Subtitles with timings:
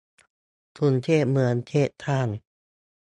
[0.77, 2.27] กรุงเทพเมืองเทพสร้าง